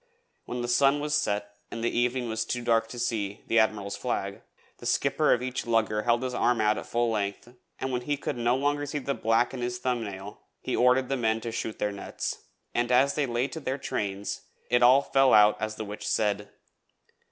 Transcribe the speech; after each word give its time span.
When 0.45 0.61
the 0.63 0.67
sun 0.67 0.99
was 0.99 1.13
set 1.15 1.57
and 1.69 1.83
the 1.83 1.95
evening 1.95 2.27
was 2.27 2.43
too 2.43 2.63
dark 2.63 2.87
to 2.87 2.97
see 2.97 3.43
the 3.45 3.59
Admiral's 3.59 3.95
Flag, 3.95 4.41
the 4.79 4.87
skipper 4.87 5.31
of 5.31 5.43
each 5.43 5.67
lugger 5.67 6.01
held 6.01 6.23
his 6.23 6.33
arm 6.33 6.59
out 6.59 6.79
at 6.79 6.87
full 6.87 7.11
length, 7.11 7.53
and 7.77 7.91
when 7.91 8.01
he 8.01 8.17
could 8.17 8.35
no 8.35 8.55
longer 8.55 8.87
see 8.87 8.97
the 8.97 9.13
black 9.13 9.53
in 9.53 9.61
his 9.61 9.77
thumb 9.77 10.03
nail 10.03 10.39
he 10.63 10.75
ordered 10.75 11.07
the 11.07 11.17
men 11.17 11.39
to 11.41 11.51
shoot 11.51 11.77
their 11.77 11.91
nets. 11.91 12.39
And 12.73 12.91
as 12.91 13.13
they 13.13 13.27
lay 13.27 13.47
to 13.49 13.59
their 13.59 13.77
trains 13.77 14.41
it 14.71 14.81
all 14.81 15.03
fell 15.03 15.35
out 15.35 15.55
as 15.61 15.75
the 15.75 15.85
witch 15.85 16.01
had 16.05 16.09
said. 16.11 16.49